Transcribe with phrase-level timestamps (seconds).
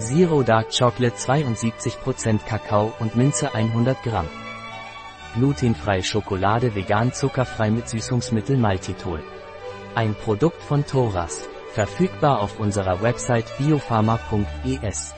[0.00, 4.26] Zero Dark Chocolate 72% Kakao und Minze 100 Gramm.
[5.34, 9.22] Glutenfreie Schokolade vegan zuckerfrei mit Süßungsmittel Maltitol.
[9.94, 11.46] Ein Produkt von Thoras.
[11.74, 15.14] Verfügbar auf unserer Website biopharma.es.